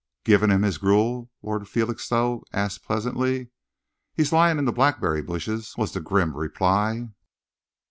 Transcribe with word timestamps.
"Given 0.23 0.49
him 0.49 0.63
his 0.63 0.79
gruel?" 0.79 1.29
Lord 1.43 1.69
Felixstowe 1.69 2.41
asked 2.51 2.83
pleasantly. 2.83 3.51
"He's 4.15 4.33
lying 4.33 4.57
in 4.57 4.65
the 4.65 4.71
blackberry 4.71 5.21
bushes," 5.21 5.75
was 5.77 5.91
the 5.91 6.01
grim 6.01 6.35
reply. 6.35 7.09